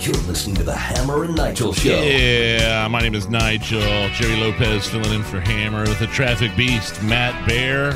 [0.00, 2.00] You're listening to the Hammer and Nigel Show.
[2.00, 4.08] Yeah, my name is Nigel.
[4.14, 7.92] Jerry Lopez filling in for Hammer with the traffic beast, Matt Bair,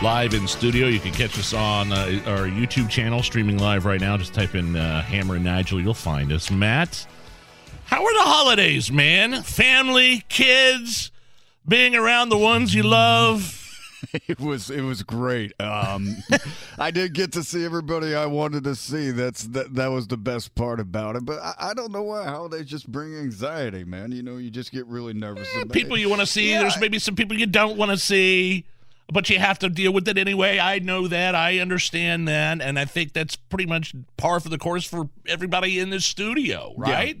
[0.00, 0.86] live in studio.
[0.86, 4.16] You can catch us on uh, our YouTube channel, streaming live right now.
[4.16, 6.52] Just type in uh, Hammer and Nigel, you'll find us.
[6.52, 7.04] Matt,
[7.86, 9.42] how are the holidays, man?
[9.42, 11.10] Family, kids,
[11.66, 13.57] being around the ones you love.
[14.28, 15.52] It was it was great.
[15.60, 16.16] Um,
[16.78, 19.10] I did get to see everybody I wanted to see.
[19.10, 21.24] That's that that was the best part about it.
[21.24, 24.12] But I, I don't know why holidays just bring anxiety, man.
[24.12, 25.48] You know, you just get really nervous.
[25.72, 26.00] people it.
[26.00, 26.50] you want to see.
[26.50, 28.64] Yeah, There's maybe some people you don't want to see,
[29.12, 30.58] but you have to deal with it anyway.
[30.58, 31.34] I know that.
[31.34, 35.78] I understand that, and I think that's pretty much par for the course for everybody
[35.78, 37.18] in this studio, right?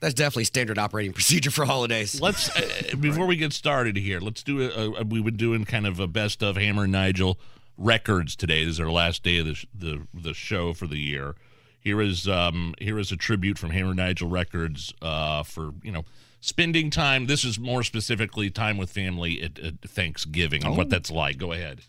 [0.00, 2.20] That's definitely standard operating procedure for holidays.
[2.20, 4.20] Let's uh, before we get started here.
[4.20, 7.38] Let's do a, a, we've been doing kind of a best of Hammer and Nigel
[7.76, 8.64] records today.
[8.64, 11.36] This is our last day of the sh- the the show for the year.
[11.78, 15.92] Here is um here is a tribute from Hammer and Nigel Records uh for you
[15.92, 16.04] know
[16.40, 17.26] spending time.
[17.26, 21.38] This is more specifically time with family at, at Thanksgiving and what that's like.
[21.38, 21.82] Go ahead.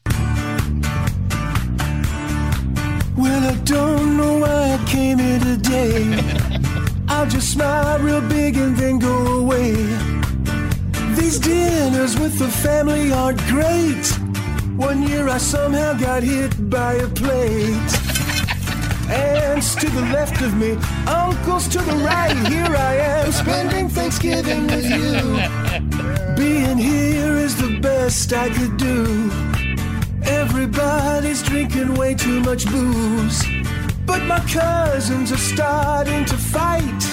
[3.64, 6.20] Don't know why I came here today.
[7.08, 9.74] I'll just smile real big and then go away.
[11.16, 14.06] These dinners with the family aren't great.
[14.76, 17.92] One year I somehow got hit by a plate.
[19.12, 20.72] Aunts to the left of me,
[21.06, 22.36] uncles to the right.
[22.48, 26.36] Here I am spending Thanksgiving with you.
[26.36, 29.30] Being here is the best I could do.
[30.24, 33.61] Everybody's drinking way too much booze.
[34.06, 37.04] But my cousins are starting to fight.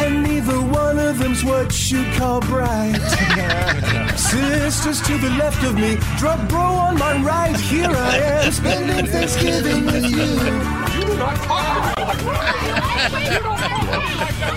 [0.00, 2.96] And neither one of them's what you call bright.
[4.16, 7.56] Sisters to the left of me, drug bro on my right.
[7.56, 11.02] Here I am spending Thanksgiving with you.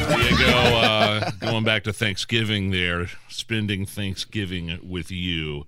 [0.07, 0.51] There you go.
[0.77, 5.65] Uh, going back to Thanksgiving there, spending Thanksgiving with you.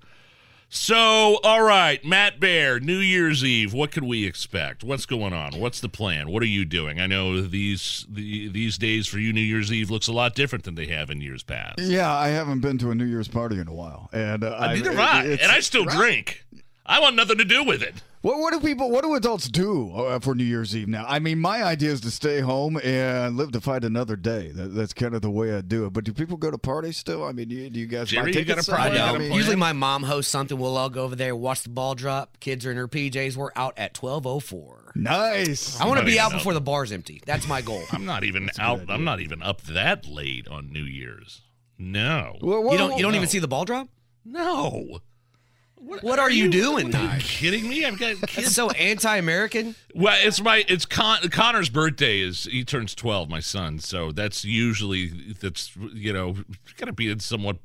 [0.70, 3.74] So, all right, Matt Bair, New Year's Eve.
[3.74, 4.84] What could we expect?
[4.84, 5.60] What's going on?
[5.60, 6.30] What's the plan?
[6.30, 7.00] What are you doing?
[7.00, 10.66] I know these the, these days for you, New Year's Eve looks a lot different
[10.66, 11.80] than they have in years past.
[11.80, 14.74] Yeah, I haven't been to a New Year's party in a while, and uh, I,
[14.76, 16.46] Neither have I, and I still drink.
[16.90, 17.96] I want nothing to do with it.
[18.22, 18.90] What, what do people?
[18.90, 21.06] What do adults do uh, for New Year's Eve now?
[21.08, 24.52] I mean, my idea is to stay home and live to fight another day.
[24.52, 25.94] That, that's kind of the way I do it.
[25.94, 27.24] But do people go to parties still?
[27.24, 28.10] I mean, do you, do you guys?
[28.10, 28.98] Jerry, you got a party?
[28.98, 30.58] I I mean, Usually my mom hosts something.
[30.58, 32.40] We'll all go over there, watch the ball drop.
[32.40, 33.36] Kids are in their PJs.
[33.36, 34.96] We're out at 12.04.
[34.96, 35.80] nice.
[35.80, 36.38] I want to be even out know.
[36.40, 37.22] before the bar's empty.
[37.26, 37.84] That's my goal.
[37.92, 38.82] I'm not even out.
[38.90, 41.42] I'm not even up that late on New Year's.
[41.78, 43.18] No, Well, what- You don't you don't no.
[43.18, 43.88] even see the ball drop?
[44.26, 45.00] no.
[45.80, 47.86] What are you doing, Are you kidding me?
[47.86, 48.56] I've got That's kids.
[48.56, 49.76] so anti-American.
[49.94, 53.80] Well, it's my it's Con- Connor's birthday is he turns twelve, my son.
[53.80, 55.08] So that's usually
[55.40, 56.36] that's you know
[56.78, 57.58] got to be in somewhat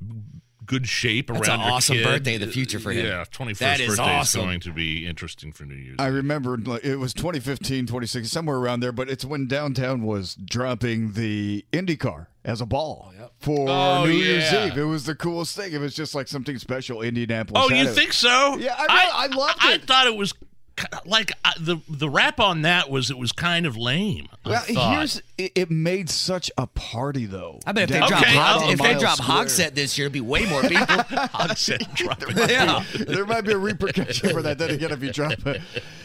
[0.67, 2.05] good shape That's around an your awesome kid.
[2.05, 3.07] birthday in the future for him.
[3.07, 4.41] Yeah, twenty That first is birthday awesome.
[4.41, 5.97] is going to be interesting for New Year's.
[5.99, 10.35] I remember like, it was 2015, 2016, somewhere around there, but it's when downtown was
[10.35, 14.67] dropping the IndyCar as a ball oh, for Oh, New Year's yeah.
[14.67, 14.77] Eve.
[14.79, 15.73] It was the coolest thing.
[15.73, 17.03] It was just like something special.
[17.03, 17.63] Indianapolis.
[17.65, 17.95] oh, you it.
[17.95, 18.57] think so?
[18.59, 19.83] Yeah, I really- I loved it.
[19.83, 20.42] I, thought it was ki-
[21.05, 24.29] like uh, the the rap on that was it was kind of lame.
[24.45, 27.61] Well, here's it, it made such a party though.
[27.67, 29.45] I bet if they Down drop Okay, Hog, if they drop Square.
[29.45, 30.87] Hogset this year, it'd be way more people.
[30.87, 32.37] Hogshead dropping.
[32.37, 32.85] yeah.
[32.99, 34.59] there might be a repercussion for that.
[34.59, 35.35] Then again, if you drop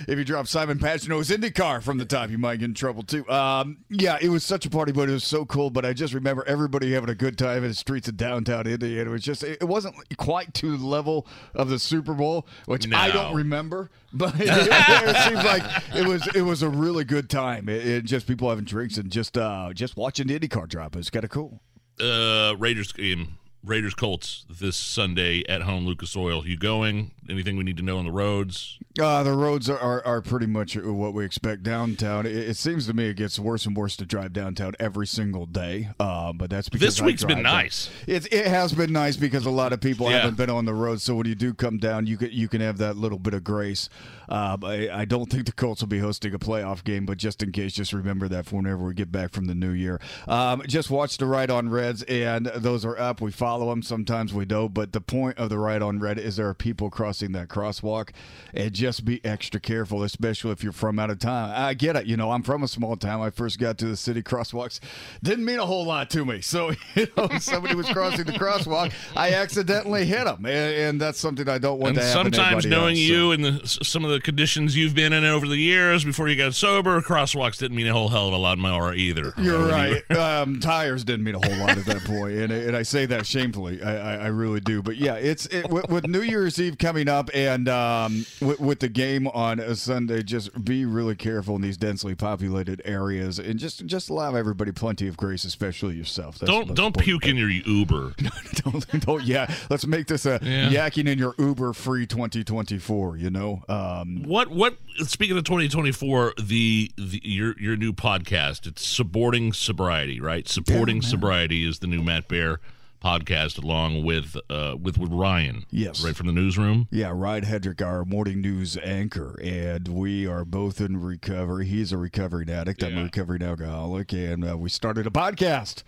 [0.07, 3.27] if you drop Simon Pagenaud's IndyCar from the top, you might get in trouble too.
[3.29, 5.69] Um, yeah, it was such a party, but it was so cool.
[5.69, 8.97] But I just remember everybody having a good time in the streets of downtown Indy.
[8.99, 12.91] And it was just it wasn't quite to the level of the Super Bowl, which
[12.93, 13.89] I don't remember.
[14.13, 15.63] But it, it seems like
[15.93, 17.67] it was it was a really good time.
[17.67, 20.95] It, it just people having drinks and just uh, just watching the IndyCar drop.
[20.95, 21.59] It was kind of cool.
[21.99, 23.37] uh, Raiders game.
[23.63, 26.47] Raiders Colts this Sunday at home, Lucas Oil.
[26.47, 27.11] You going?
[27.29, 28.79] Anything we need to know on the roads?
[28.99, 32.25] Uh, the roads are, are, are pretty much what we expect downtown.
[32.25, 35.45] It, it seems to me it gets worse and worse to drive downtown every single
[35.45, 35.89] day.
[35.99, 37.43] Uh, but that's because This I week's been down.
[37.43, 37.89] nice.
[38.07, 40.19] It, it has been nice because a lot of people Yeah.
[40.19, 41.01] haven't been on the road.
[41.01, 43.43] So when you do come down, you can you can have that little bit of
[43.43, 43.89] grace.
[44.29, 47.41] Uh, I, I don't think the Colts will be hosting a playoff game, but just
[47.43, 50.01] in case, just remember that for whenever we get back from the new year.
[50.27, 53.21] Um, just watch the Right on Reds, and those are up.
[53.21, 53.81] We follow them.
[53.83, 54.73] Sometimes we don't.
[54.73, 58.09] But the point of the Right on Red is there are people crossing that crosswalk,
[58.53, 61.49] and just be extra careful, especially if you're from out of town.
[61.51, 62.05] I get it.
[62.05, 63.21] You know, I'm from a small town.
[63.21, 64.79] I first got to the city crosswalks.
[65.23, 66.41] Didn't mean a whole lot to me.
[66.41, 68.93] So, you know, somebody was crossing the crosswalk.
[69.15, 72.65] I accidentally hit them, and, and that's something I don't want And to happen sometimes
[72.65, 73.13] knowing else, so.
[73.13, 76.35] you and the, some of the conditions you've been in over the years before you
[76.35, 79.33] got sober, crosswalks didn't mean a whole hell of a lot more either.
[79.37, 80.11] You're When you right.
[80.17, 83.25] um, tires didn't mean a whole lot at that point, and, and I say that
[83.25, 83.81] shamefully.
[83.81, 84.81] I, I, I really do.
[84.81, 88.79] But yeah, it's it, with, with New Year's Eve coming up, and um, with, with
[88.79, 93.59] the game on a Sunday, just be really careful in these densely populated areas, and
[93.59, 96.39] just just allow everybody plenty of grace, especially yourself.
[96.39, 98.13] That's Don't don't puke in your Uber.
[98.53, 100.69] don't, don't yeah let's make this a Yeah.
[100.69, 104.77] yakking in your uber free 2024 you know um What what?
[104.99, 108.65] Speaking of 2024, the, the your your new podcast.
[108.65, 110.47] It's supporting sobriety, right?
[110.47, 112.59] Supporting sobriety is the new Matt Bair
[113.03, 115.65] podcast, along with uh with, with Ryan.
[115.69, 116.03] Yes.
[116.03, 116.87] right from the newsroom.
[116.91, 121.97] yeah ryan hedrick our morning news anchor and we are both in recovery he's a
[121.97, 123.03] recovering addict i'm a Yeah.
[123.03, 125.83] recovering alcoholic and uh, we started a podcast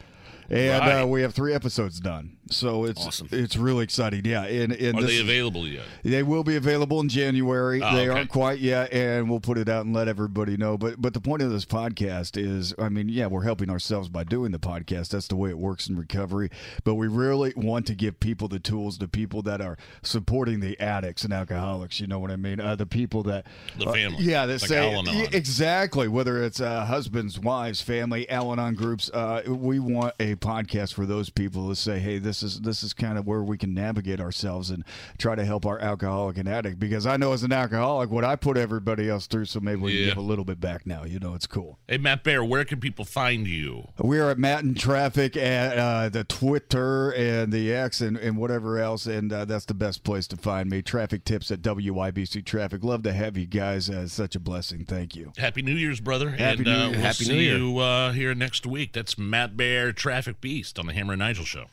[0.50, 1.02] and Right.
[1.02, 3.28] uh, we have three episodes done so it's Awesome.
[3.32, 5.84] it's really exciting yeah and, and Are this they available yet?
[6.04, 7.82] They will be available in January.
[7.82, 8.18] Oh, they okay.
[8.18, 10.78] aren't quite yet, and we'll put it out and let everybody know.
[10.78, 14.24] But but the point of this podcast is, I mean, yeah, we're helping ourselves by
[14.24, 15.10] doing the podcast.
[15.10, 16.50] That's the way it works in recovery.
[16.84, 20.80] But we really want to give people the tools, the people that are supporting the
[20.80, 22.00] addicts and alcoholics.
[22.00, 22.60] You know what I mean?
[22.60, 23.46] Uh, the people that
[23.78, 24.24] The uh, family.
[24.24, 25.28] yeah, that Like say Al-Anon.
[25.34, 26.08] Exactly.
[26.08, 31.30] Whether it's uh, husbands, wives, family, Al-Anon groups, uh, we want a podcast for those
[31.30, 34.70] people to say, hey, this is this is kind of where we can navigate ourselves
[34.70, 34.84] and
[35.18, 36.80] try to help our alcoholic and addict.
[36.80, 39.92] Because I know as an alcoholic what I put everybody else through, so maybe we
[39.94, 40.00] Yeah.
[40.00, 41.04] can give a little bit back now.
[41.04, 41.80] You know, it's cool.
[41.88, 43.88] Hey, Matt Bair, where can people find you?
[44.02, 48.38] We are at Matt and Traffic at uh, the Twitter and the X and, and
[48.38, 50.82] whatever else, and uh, that's the best place to find me.
[50.82, 52.84] Traffic tips at WIBC Traffic.
[52.84, 53.90] Love to have you guys.
[53.90, 54.86] Uh, such a blessing.
[54.86, 55.32] Thank you.
[55.38, 56.32] Happy New Year's, brother.
[56.32, 56.90] Happy and New uh, Year.
[56.92, 57.58] we'll Happy see New Year.
[57.58, 58.94] you uh, here next week.
[58.94, 61.66] That's Matt Bair, Traffic Beast on the Hammer and Nigel Show.